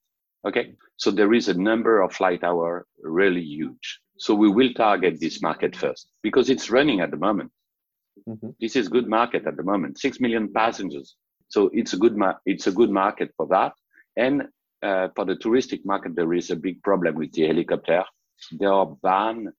[0.46, 0.74] Okay.
[0.98, 4.00] So there is a number of flight hour really huge.
[4.18, 7.52] So we will target this market first because it's running at the moment.
[8.28, 8.50] Mm-hmm.
[8.60, 10.00] This is good market at the moment.
[10.00, 11.16] Six million passengers.
[11.48, 13.74] So it's a good ma- it's a good market for that.
[14.16, 14.44] And
[14.84, 18.04] uh, for the touristic market, there is a big problem with the helicopter.
[18.60, 19.50] They are banned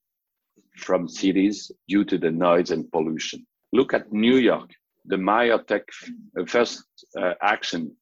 [0.77, 3.45] from cities due to the noise and pollution.
[3.73, 4.69] Look at New York
[5.07, 5.87] the Mayor took
[6.47, 6.83] first
[7.17, 7.95] uh, action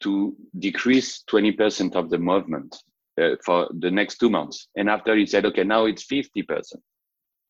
[0.00, 2.76] to decrease 20% of the movement
[3.20, 4.68] uh, for the next two months.
[4.76, 6.62] And after he said, okay, now it's 50%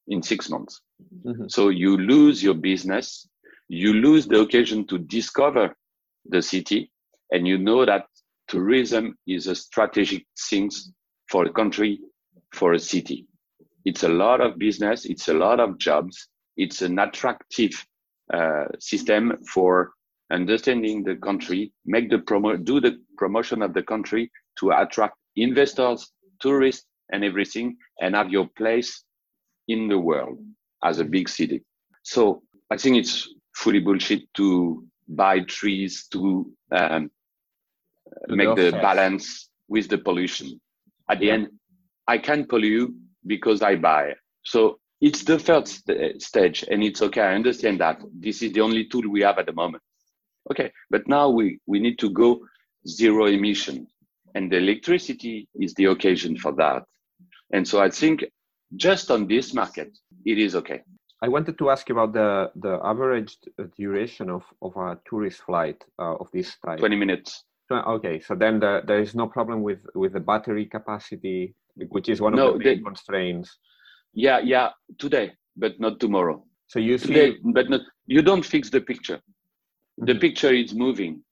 [0.08, 0.80] in six months.
[1.24, 1.48] Mm-hmm.
[1.48, 3.28] So you lose your business,
[3.68, 5.74] you lose the occasion to discover
[6.26, 6.90] the city,
[7.30, 8.06] and you know that
[8.48, 10.70] tourism is a strategic thing
[11.30, 12.00] for a country,
[12.52, 13.26] for a city.
[13.84, 17.72] It's a lot of business, it's a lot of jobs, it's an attractive
[18.78, 19.92] system for
[20.32, 26.10] understanding the country, make the promo, do the promotion of the country to attract investors,
[26.40, 29.04] tourists, and everything, and have your place
[29.68, 30.38] in the world
[30.82, 31.62] as a big city.
[32.02, 37.10] So I think it's fully bullshit to buy trees to um,
[38.28, 40.60] make the balance with the pollution.
[41.10, 41.48] At the end,
[42.08, 42.94] I can pollute
[43.26, 44.14] because I buy.
[44.44, 47.20] So it's the first st- stage, and it's okay.
[47.20, 49.82] I understand that this is the only tool we have at the moment.
[50.50, 52.40] Okay, but now we, we need to go
[52.88, 53.86] zero emission,
[54.34, 56.84] and the electricity is the occasion for that.
[57.52, 58.24] And so I think
[58.76, 59.90] just on this market,
[60.24, 60.80] it is okay.
[61.20, 63.36] I wanted to ask you about the, the average
[63.76, 66.78] duration of, of a tourist flight uh, of this type.
[66.78, 67.44] 20 minutes.
[67.70, 71.54] Okay, so then the, there is no problem with, with the battery capacity,
[71.88, 73.58] which is one of no, the main constraints.
[74.14, 76.44] Yeah, yeah, today, but not tomorrow.
[76.68, 77.82] So you today, see, but not.
[78.06, 79.16] You don't fix the picture.
[79.16, 80.06] Mm-hmm.
[80.06, 81.22] The picture is moving.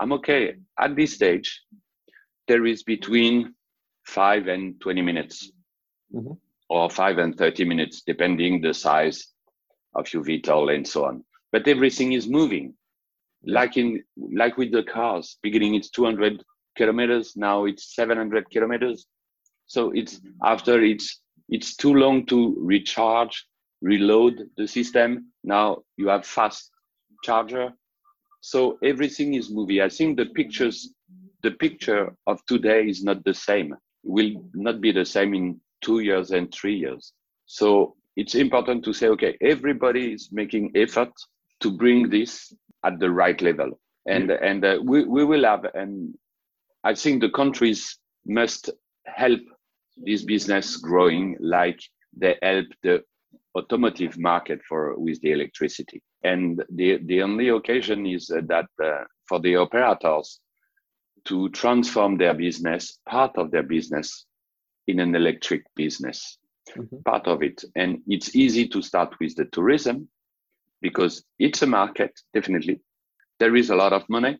[0.00, 1.62] I'm okay at this stage.
[2.46, 3.54] There is between
[4.06, 5.50] five and twenty minutes,
[6.14, 6.32] mm-hmm.
[6.68, 9.28] or five and thirty minutes, depending the size
[9.94, 11.24] of your vehicle and so on.
[11.52, 12.74] But everything is moving
[13.44, 16.42] like in like with the cars beginning it's 200
[16.76, 19.06] kilometers now it's 700 kilometers
[19.66, 23.46] so it's after it's it's too long to recharge
[23.80, 26.70] reload the system now you have fast
[27.24, 27.70] charger
[28.40, 30.92] so everything is moving i think the pictures
[31.42, 36.00] the picture of today is not the same will not be the same in two
[36.00, 37.12] years and three years
[37.46, 41.12] so it's important to say okay everybody is making effort
[41.60, 42.52] to bring this
[42.84, 43.78] at the right level.
[44.06, 44.44] And mm-hmm.
[44.44, 46.14] and uh, we we will have and
[46.84, 48.70] I think the countries must
[49.06, 49.40] help
[50.04, 51.80] this business growing like
[52.16, 53.02] they help the
[53.56, 56.02] automotive market for with the electricity.
[56.22, 60.40] And the the only occasion is that uh, for the operators
[61.24, 64.26] to transform their business, part of their business,
[64.86, 66.38] in an electric business,
[66.70, 66.96] mm-hmm.
[67.04, 67.62] part of it.
[67.76, 70.08] And it's easy to start with the tourism
[70.80, 72.80] because it's a market, definitely.
[73.38, 74.38] There is a lot of money.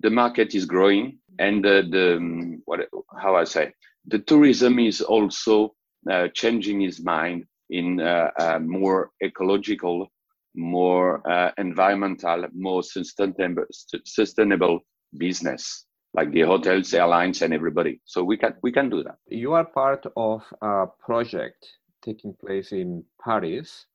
[0.00, 2.88] The market is growing, and the, the um, what
[3.20, 3.72] how I say
[4.08, 5.74] the tourism is also
[6.10, 10.08] uh, changing his mind in uh, a more ecological,
[10.54, 13.64] more uh, environmental, more sustainable,
[14.04, 14.80] sustainable
[15.16, 18.00] business like the hotels, airlines, and everybody.
[18.04, 19.16] So we can we can do that.
[19.28, 21.66] You are part of a project
[22.02, 23.86] taking place in Paris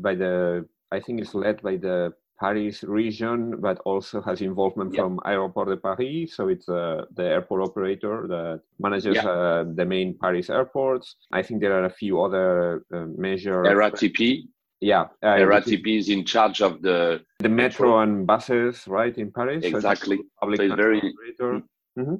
[0.00, 5.20] by the I think it's led by the Paris region, but also has involvement from
[5.24, 6.34] Aéroport de Paris.
[6.34, 11.16] So it's uh, the airport operator that manages uh, the main Paris airports.
[11.32, 13.66] I think there are a few other uh, measures.
[13.66, 14.48] RATP.
[14.80, 19.64] Yeah, uh, RATP is in charge of the the metro and buses, right, in Paris.
[19.64, 20.16] Exactly.
[20.16, 21.00] So public so very.
[21.00, 22.00] Mm-hmm.
[22.00, 22.14] mm-hmm.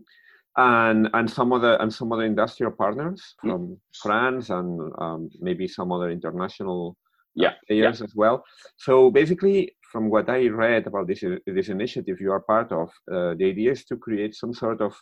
[0.54, 3.50] And and some other and some other industrial partners mm-hmm.
[3.50, 3.74] from mm-hmm.
[4.02, 6.96] France and um, maybe some other international
[7.34, 8.04] yeah, players yeah.
[8.04, 8.44] as well.
[8.76, 13.34] So basically, from what I read about this this initiative you are part of, uh,
[13.38, 14.92] the idea is to create some sort of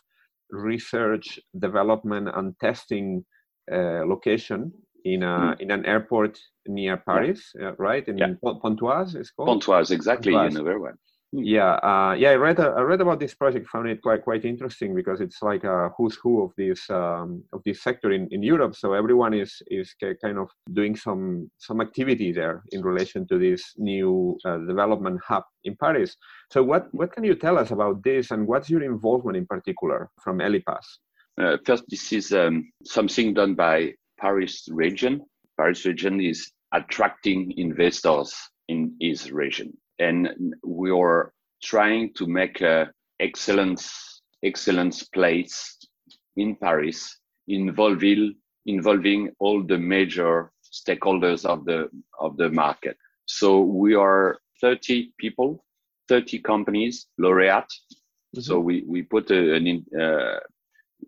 [0.51, 3.25] research, development, and testing
[3.71, 4.71] uh, location
[5.05, 5.61] in a mm.
[5.61, 7.69] in an airport near Paris, yeah.
[7.69, 8.07] uh, right?
[8.07, 8.33] In yeah.
[8.61, 9.47] Pontoise, it's called.
[9.47, 10.33] Pontoise, exactly.
[10.33, 10.53] Pontoise.
[10.53, 10.97] You know very well.
[11.33, 12.31] Yeah, uh, yeah.
[12.31, 13.69] I read uh, I read about this project.
[13.69, 17.61] Found it quite quite interesting because it's like a who's who of this um, of
[17.63, 18.75] this sector in, in Europe.
[18.75, 23.63] So everyone is is kind of doing some some activity there in relation to this
[23.77, 26.17] new uh, development hub in Paris.
[26.51, 30.09] So what what can you tell us about this, and what's your involvement in particular
[30.21, 30.85] from Helipass?
[31.41, 35.21] Uh, first, this is um, something done by Paris region.
[35.57, 38.35] Paris region is attracting investors
[38.67, 41.31] in his region and we are
[41.63, 45.77] trying to make a excellence excellence place
[46.35, 48.35] in Paris, involving
[48.65, 52.97] involving all the major stakeholders of the of the market.
[53.25, 55.63] So we are 30 people,
[56.09, 57.71] 30 companies, laureate.
[58.35, 58.41] Mm-hmm.
[58.41, 60.39] So we we put a, an uh,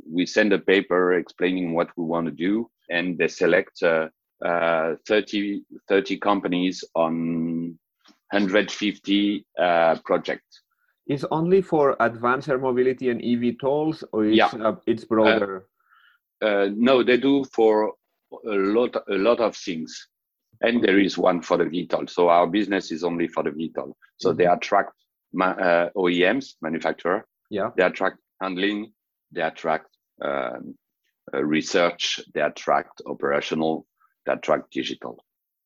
[0.10, 4.10] we send a paper explaining what we want to do, and they select uh,
[4.46, 7.80] uh, 30 30 companies on
[8.34, 10.62] 150 uh, projects.
[11.06, 14.48] Is only for advanced air mobility and eVTOLs, or it's, yeah.
[14.48, 15.66] uh, it's broader?
[16.42, 17.94] Uh, uh, no, they do for
[18.32, 20.08] a lot, a lot of things,
[20.62, 22.10] and there is one for the VTOL.
[22.10, 23.94] So our business is only for the VTOL.
[24.18, 24.38] So mm-hmm.
[24.38, 24.94] they attract
[25.34, 27.26] ma- uh, OEMs, manufacturer.
[27.52, 27.70] Yeah.
[27.78, 28.94] They attract handling.
[29.32, 29.88] They attract
[30.22, 30.76] um,
[31.34, 32.22] uh, research.
[32.34, 33.86] They attract operational.
[34.26, 35.24] They attract digital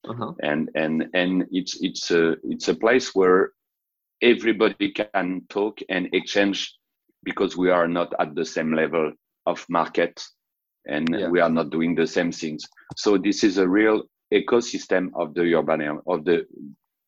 [0.09, 0.33] uh-huh.
[0.41, 3.51] and and and it's it's a it's a place where
[4.21, 6.75] everybody can talk and exchange
[7.23, 9.11] because we are not at the same level
[9.45, 10.23] of market
[10.87, 11.29] and yeah.
[11.29, 12.65] we are not doing the same things
[12.95, 16.45] so this is a real ecosystem of the urban air, of the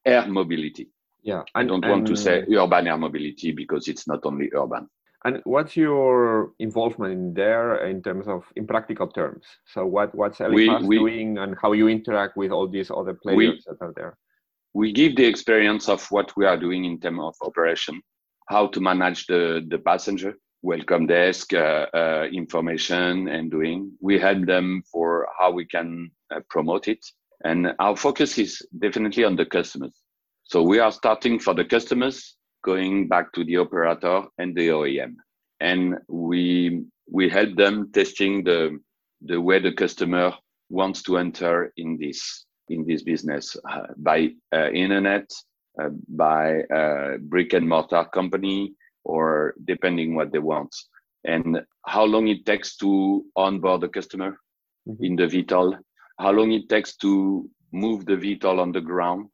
[0.06, 0.90] air mobility
[1.24, 4.50] Yeah, and, I don't and, want to say urban air mobility because it's not only
[4.54, 4.88] urban.
[5.26, 9.46] And what's your involvement in there in terms of in practical terms?
[9.66, 13.62] So what what's Helipass doing and how you interact with all these other players we,
[13.68, 14.18] that are there?
[14.74, 18.02] We give the experience of what we are doing in terms of operation,
[18.48, 23.92] how to manage the the passenger, welcome desk, uh, uh, information, and doing.
[24.00, 27.06] We help them for how we can uh, promote it,
[27.44, 30.00] and our focus is definitely on the customers.
[30.44, 35.16] So we are starting for the customers going back to the operator and the OEM.
[35.60, 38.80] And we we help them testing the
[39.22, 40.34] the way the customer
[40.70, 45.30] wants to enter in this in this business uh, by uh, internet,
[45.82, 50.74] uh, by uh, brick and mortar company, or depending what they want,
[51.26, 54.38] and how long it takes to onboard the customer
[54.88, 55.04] mm-hmm.
[55.04, 55.78] in the VTOL,
[56.20, 59.30] how long it takes to move the VTOL on the ground,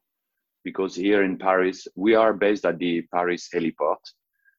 [0.65, 4.03] because here in Paris, we are based at the Paris heliport.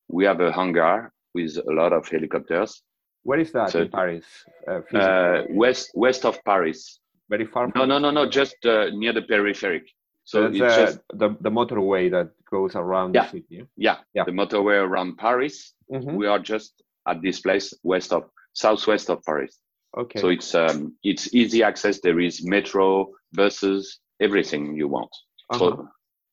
[0.09, 2.83] We have a hangar with a lot of helicopters.
[3.25, 4.25] Where is that so, in Paris?
[4.67, 7.01] Uh, uh, west west of Paris.
[7.29, 7.71] Very far.
[7.75, 8.25] no, no, no, no.
[8.31, 9.83] Just uh, near the peripheric.
[10.25, 13.67] So, so it's uh, just the the motorway that goes around yeah, the city.
[13.77, 15.75] Yeah, yeah, the motorway around Paris.
[15.93, 16.15] Mm-hmm.
[16.15, 19.59] We are just at this place west of southwest of Paris.
[19.99, 20.21] Okay.
[20.21, 22.01] So it's um it's easy access.
[22.01, 25.11] There is metro, buses, everything you want.
[25.51, 25.59] Uh-huh.
[25.59, 25.89] So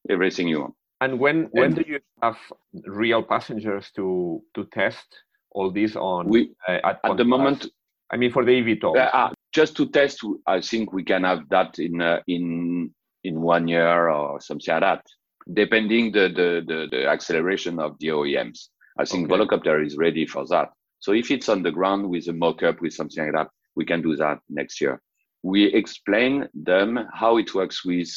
[0.10, 0.76] everything you want.
[1.02, 2.38] And when when and do you have
[2.86, 5.08] real passengers to to test
[5.52, 6.28] all these on?
[6.30, 7.68] We uh, at, at the moment.
[8.12, 9.10] I mean, for the eVTOL.
[9.14, 13.68] Uh, just to test, I think we can have that in uh, in in one
[13.68, 15.06] year or something like that,
[15.52, 18.70] depending the the the, the acceleration of the OEMs.
[19.00, 19.44] I think okay.
[19.44, 20.70] Volocopter is ready for that.
[21.00, 24.02] So if it's on the ground with a mock-up with something like that, we can
[24.02, 25.02] do that next year.
[25.42, 28.10] We explain them how it works with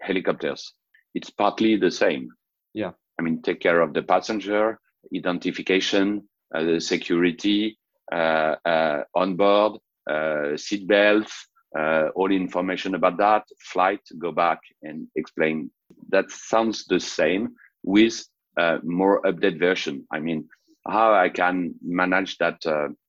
[0.00, 0.74] helicopters
[1.14, 2.28] it's partly the same.
[2.72, 2.92] Yeah.
[3.18, 4.80] I mean, take care of the passenger,
[5.14, 7.78] identification, uh, the security,
[8.12, 11.46] uh, uh, on board, uh, seat belts,
[11.78, 15.70] uh, all information about that, flight, go back and explain.
[16.10, 18.24] That sounds the same with
[18.56, 20.06] uh, more update version.
[20.12, 20.48] I mean,
[20.86, 22.62] how I can manage that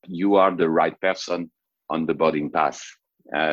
[0.08, 1.52] you are the right person
[1.90, 2.82] on the boarding pass.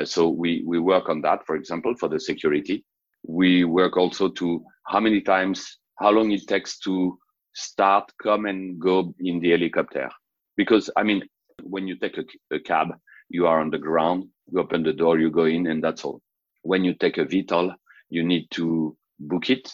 [0.05, 2.85] so we, we work on that, for example, for the security
[3.27, 7.19] we work also to how many times, how long it takes to
[7.55, 10.11] start, come and go in the helicopter.
[10.57, 11.23] Because, I mean,
[11.63, 12.89] when you take a, a cab,
[13.29, 16.21] you are on the ground, you open the door, you go in, and that's all.
[16.63, 17.75] When you take a VTOL,
[18.11, 19.71] you need to book it,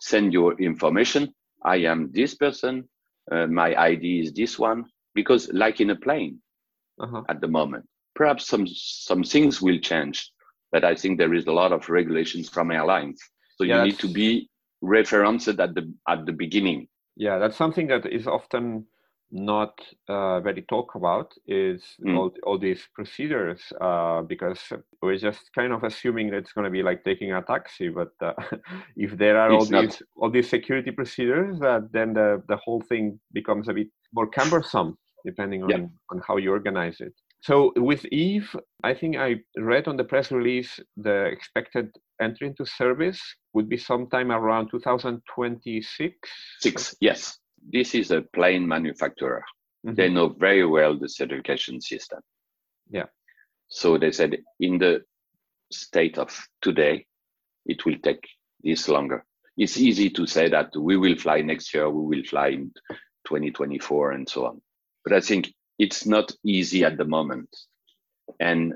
[0.00, 1.34] send your information.
[1.64, 2.88] I am this person.
[3.30, 4.84] Uh, my ID is this one.
[5.14, 6.40] Because, like in a plane,
[7.00, 7.22] uh-huh.
[7.28, 10.30] at the moment, perhaps some some things will change
[10.76, 13.18] but I think there is a lot of regulations from airlines.
[13.56, 14.50] So yeah, you need to be
[14.82, 16.88] referenced at the at the beginning.
[17.16, 18.84] Yeah, that's something that is often
[19.32, 19.72] not
[20.06, 22.14] uh, very talked about is mm.
[22.16, 24.60] all, all these procedures uh, because
[25.00, 28.12] we're just kind of assuming that it's going to be like taking a taxi but
[28.20, 28.34] uh,
[28.96, 29.82] if there are it's all not.
[29.82, 34.28] these all these security procedures that then the, the whole thing becomes a bit more
[34.28, 35.84] cumbersome depending on, yeah.
[36.12, 37.14] on how you organize it
[37.46, 42.66] so with Eve, I think I read on the press release the expected entry into
[42.66, 46.16] service would be sometime around 2026.
[46.58, 47.38] Six, yes.
[47.72, 49.44] This is a plane manufacturer.
[49.86, 49.94] Mm-hmm.
[49.94, 52.18] They know very well the certification system.
[52.90, 53.06] Yeah.
[53.68, 55.02] So they said in the
[55.70, 57.06] state of today,
[57.64, 58.26] it will take
[58.64, 59.24] this longer.
[59.56, 62.72] It's easy to say that we will fly next year, we will fly in
[63.28, 64.60] 2024 and so on.
[65.04, 67.48] But I think it's not easy at the moment
[68.40, 68.74] and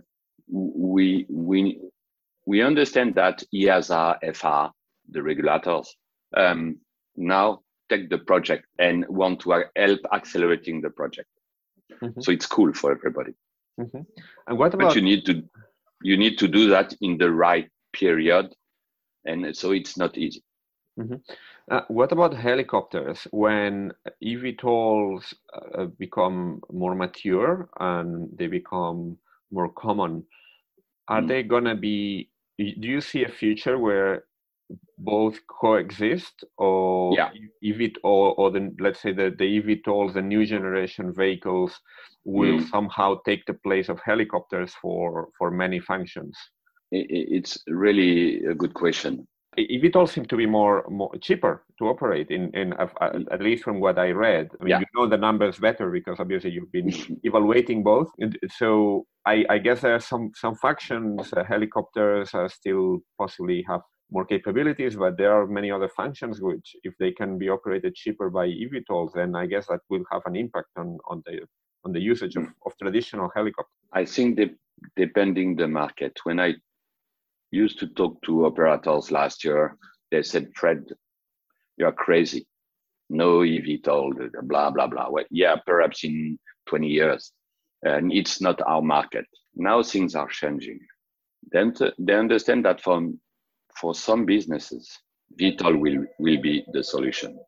[0.48, 1.80] we we
[2.46, 4.72] we understand that EASA, FR,
[5.10, 5.94] the regulators,
[6.36, 6.78] um,
[7.16, 11.28] now take the project and want to help accelerating the project.
[12.02, 12.20] Mm-hmm.
[12.20, 13.34] So it's cool for everybody.
[13.78, 14.00] Mm-hmm.
[14.46, 14.88] And what about?
[14.88, 15.42] But you need to
[16.02, 18.54] you need to do that in the right period,
[19.24, 20.42] and so it's not easy.
[20.98, 21.16] Mm-hmm.
[21.70, 23.28] Uh, what about helicopters?
[23.30, 23.92] When
[24.24, 29.16] eVTOLs uh, become more mature and they become
[29.52, 30.24] more common,
[31.06, 31.28] are mm.
[31.28, 32.28] they gonna be?
[32.58, 34.24] Do you see a future where
[34.98, 37.30] both coexist, or yeah.
[38.02, 41.80] or the, let's say the, the eVTOLs, the new generation vehicles,
[42.24, 42.68] will mm.
[42.68, 46.36] somehow take the place of helicopters for for many functions?
[46.90, 49.28] It's really a good question
[49.58, 52.86] eVTOL seem to be more, more cheaper to operate in, in uh,
[53.32, 54.50] at least from what I read.
[54.60, 54.80] I mean, yeah.
[54.80, 56.92] you know the numbers better because obviously you've been
[57.24, 58.08] evaluating both.
[58.18, 63.64] And so I, I guess there are some some factions, uh, helicopters uh, still possibly
[63.68, 63.80] have
[64.12, 68.28] more capabilities, but there are many other functions which, if they can be operated cheaper
[68.28, 71.40] by eVTOLs, then I guess that will have an impact on, on the
[71.84, 73.72] on the usage of, of traditional helicopters.
[73.92, 74.38] I think
[74.96, 76.18] depending the market.
[76.24, 76.54] When I
[77.50, 79.76] used to talk to operators last year,
[80.10, 80.84] they said, "Fred,
[81.76, 82.46] you are crazy.
[83.08, 87.32] No eVTOL, blah blah blah." Well, yeah, perhaps in 20 years,
[87.82, 89.26] and it's not our market.
[89.54, 90.80] Now things are changing.
[91.50, 94.98] Then they understand that for some businesses,
[95.38, 97.38] VTOL will, will be the solution.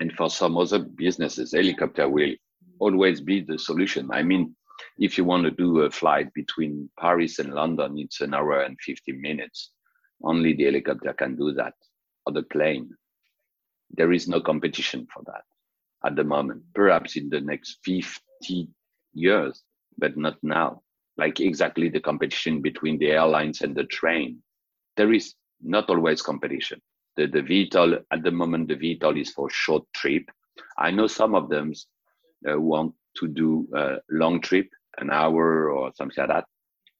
[0.00, 2.34] And for some other businesses, helicopter will
[2.78, 4.10] always be the solution.
[4.12, 4.54] I mean,
[4.98, 8.78] if you want to do a flight between Paris and London, it's an hour and
[8.80, 9.70] 50 minutes.
[10.22, 11.74] Only the helicopter can do that,
[12.26, 12.90] or the plane.
[13.90, 15.42] There is no competition for that
[16.04, 16.62] at the moment.
[16.74, 18.68] Perhaps in the next 50
[19.14, 19.62] years,
[19.98, 20.82] but not now.
[21.16, 24.42] Like exactly the competition between the airlines and the train.
[24.96, 26.80] There is not always competition.
[27.16, 30.24] The, the VTOL, at the moment, the VTOL is for short trip.
[30.78, 31.72] I know some of them
[32.50, 36.44] uh, want to do a long trip, an hour or something like that.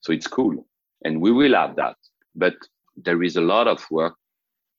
[0.01, 0.67] So it's cool.
[1.05, 1.97] And we will have that.
[2.35, 2.55] But
[2.97, 4.15] there is a lot of work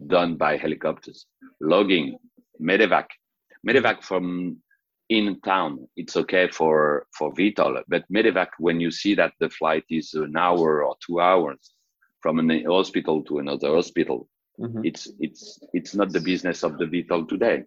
[0.07, 1.25] done by helicopters,
[1.61, 2.17] logging,
[2.61, 3.05] medevac.
[3.67, 4.57] Medevac from
[5.09, 9.83] in town, it's okay for, for VTOL, but medevac, when you see that the flight
[9.89, 11.73] is an hour or two hours,
[12.23, 14.27] from an hospital to another hospital.
[14.59, 14.85] Mm-hmm.
[14.85, 17.63] It's it's it's not the business of the VTOL today.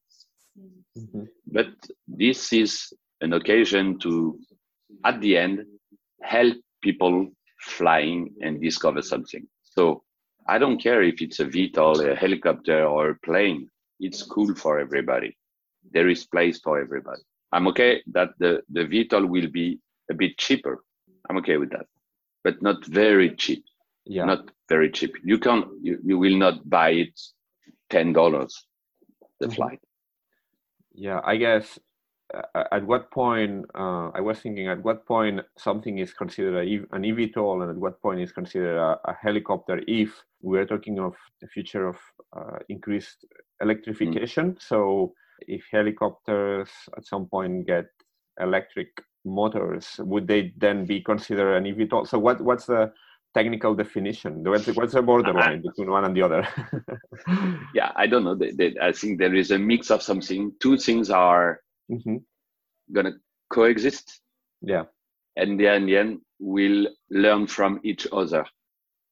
[0.99, 1.25] Mm-hmm.
[1.47, 1.69] But
[2.09, 4.39] this is an occasion to,
[5.05, 5.65] at the end,
[6.23, 7.29] help people
[7.61, 9.47] flying and discover something.
[9.63, 10.03] So
[10.49, 13.69] I don't care if it's a VTOL, a helicopter, or a plane.
[14.01, 15.37] It's cool for everybody.
[15.93, 17.23] There is place for everybody.
[17.53, 20.85] I'm okay that the, the VTOL will be a bit cheaper.
[21.29, 21.87] I'm okay with that,
[22.45, 23.65] but not very cheap
[24.07, 24.25] yeah.
[24.25, 25.17] not very cheap.
[25.23, 27.21] You can you, you will not buy it
[27.91, 28.67] ten dollars
[29.41, 29.55] the mm-hmm.
[29.55, 29.81] flight.
[30.95, 31.79] Yeah, I guess
[32.73, 37.03] at what point uh, I was thinking at what point something is considered a, an
[37.03, 40.11] eVTOL and at what point is considered a, a helicopter if
[40.43, 41.97] we're talking of the future of
[42.37, 43.25] uh, increased
[43.61, 44.53] electrification.
[44.53, 44.63] Mm.
[44.63, 47.87] So if helicopters at some point get
[48.41, 48.89] electric
[49.25, 52.09] motors, would they then be considered an eVTOL?
[52.09, 52.93] So what what's the
[53.35, 54.43] technical definition?
[54.43, 56.49] What's, what's the borderline between one and the other?
[57.75, 58.39] yeah, I don't know.
[58.83, 60.53] I think there is a mix of something.
[60.59, 61.61] Two things are
[61.91, 62.17] mm-hmm.
[62.95, 63.13] to
[63.51, 64.21] coexist.
[64.63, 64.85] Yeah.
[65.37, 68.47] And then, in the end, we'll learn from each other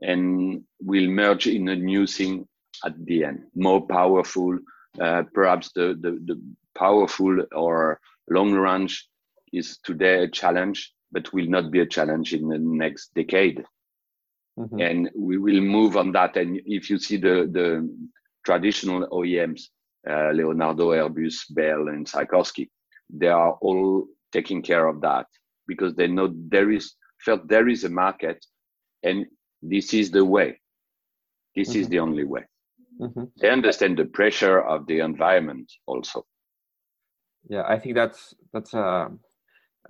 [0.00, 2.46] and we'll merge in a new thing
[2.84, 4.58] at the end, more powerful.
[5.00, 6.40] Uh, perhaps the, the, the
[6.76, 8.00] powerful or
[8.30, 9.08] long range
[9.52, 13.64] is today a challenge, but will not be a challenge in the next decade.
[14.58, 14.80] Mm-hmm.
[14.80, 16.36] And we will move on that.
[16.36, 17.88] And if you see the, the
[18.44, 19.62] traditional OEMs,
[20.08, 22.68] uh, Leonardo, Airbus, Bell, and Sikorsky,
[23.10, 25.26] they are all taking care of that
[25.66, 26.94] because they know there is
[27.24, 28.44] felt there is a market
[29.02, 29.26] and
[29.62, 30.60] this is the way.
[31.56, 31.80] This mm-hmm.
[31.80, 32.44] is the only way.
[33.00, 33.24] Mm-hmm.
[33.40, 36.24] They understand the pressure of the environment also.
[37.48, 39.10] Yeah, I think that's that's a,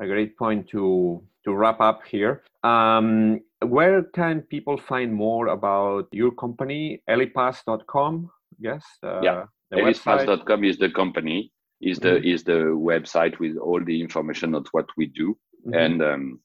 [0.01, 2.43] a great point to to wrap up here.
[2.63, 7.03] Um, where can people find more about your company?
[7.09, 8.85] Helipass.com, yes?
[9.03, 9.45] Uh, yeah,
[9.75, 12.27] helipass.com is the company, is the mm-hmm.
[12.27, 12.61] is the
[12.93, 15.37] website with all the information of what we do.
[15.67, 15.75] Mm-hmm.
[15.75, 16.41] And um,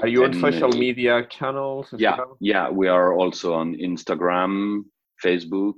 [0.00, 1.88] are you and, on social media channels?
[1.96, 2.36] Yeah, well?
[2.40, 4.82] yeah, we are also on Instagram,
[5.24, 5.74] Facebook,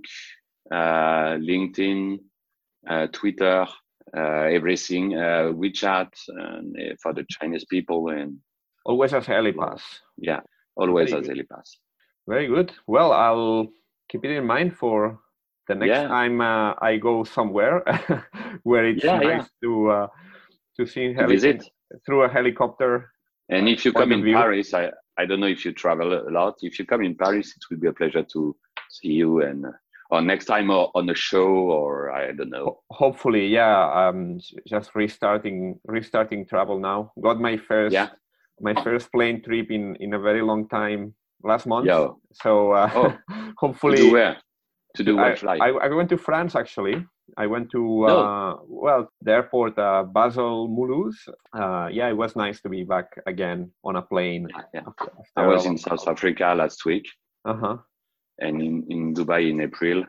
[0.71, 2.19] uh, LinkedIn,
[2.89, 3.67] uh, Twitter,
[4.17, 8.39] uh, everything, uh, WeChat, and uh, for the Chinese people, and
[8.85, 9.83] always as Helipass.
[10.17, 10.41] Yeah,
[10.77, 11.71] always Very as Helipass.
[12.29, 12.73] Very good.
[12.87, 13.69] Well, I'll
[14.09, 15.21] keep it in mind for
[15.69, 16.09] the next yeah.
[16.09, 17.83] time uh, I go somewhere
[18.63, 19.69] where it's yeah, nice yeah.
[19.69, 20.07] to uh,
[20.79, 21.65] to see heli- visit
[22.05, 23.11] through a helicopter.
[23.49, 24.35] And if you come in view.
[24.35, 26.55] Paris, I I don't know if you travel a lot.
[26.61, 28.57] If you come in Paris, it will be a pleasure to
[28.91, 29.71] see you and uh,
[30.11, 32.81] or next time or on a show or I don't know.
[32.91, 34.09] Hopefully, yeah.
[34.09, 37.13] Um, just restarting restarting travel now.
[37.21, 38.11] Got my first yeah
[38.61, 41.87] my first plane trip in in a very long time last month.
[41.87, 42.19] Yo.
[42.33, 43.53] So uh, oh.
[43.59, 44.11] hopefully.
[44.97, 45.35] To do where?
[45.35, 45.61] To do what flight?
[45.61, 47.05] I, I went to France actually.
[47.37, 51.29] I went to uh, well the airport uh, Basel Mulhouse.
[51.53, 54.49] Uh, yeah, it was nice to be back again on a plane.
[54.73, 54.81] Yeah.
[54.87, 57.07] After, after I was in South Africa last week.
[57.45, 57.77] Uh huh.
[58.39, 60.05] And in, in Dubai in April.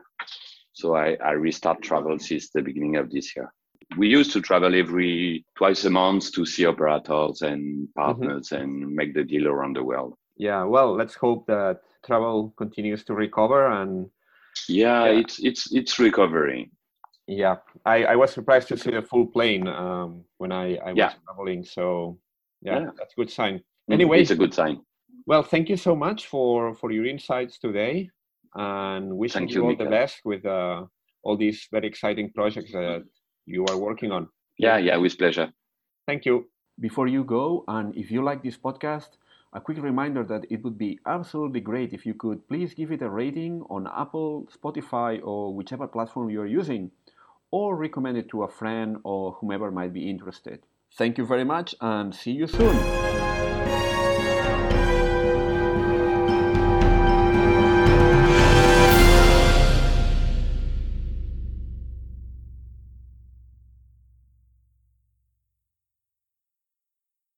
[0.74, 3.52] So I, I restart travel since the beginning of this year
[3.96, 8.64] we used to travel every twice a month to see operators and partners mm-hmm.
[8.64, 10.16] and make the deal around the world.
[10.36, 14.10] Yeah, well, let's hope that travel continues to recover and
[14.68, 16.72] Yeah, yeah, it's it's it's recovering.
[17.28, 17.56] Yeah,
[17.86, 21.64] I, I was surprised to see the full plane um, when I, I was traveling.
[21.64, 22.18] So
[22.62, 23.62] yeah, yeah, that's a good sign.
[23.92, 24.80] Anyway, it's a good sign.
[25.26, 28.10] Well, thank you so much for for your insights today,
[28.56, 30.86] and wishing thank you, you all the best with uh,
[31.24, 33.04] all these very exciting projects that
[33.46, 34.30] you are working on.
[34.58, 35.52] Yeah, yeah, with pleasure.
[36.08, 36.50] Thank you.
[36.80, 39.18] Before you go, and if you like this podcast,
[39.54, 43.02] a quick reminder that it would be absolutely great if you could please give it
[43.02, 46.92] a rating on Apple, Spotify, or whichever platform you're using,
[47.52, 50.60] or recommend it to a friend or whomever might be interested.
[50.94, 53.17] Thank you very much and see you soon.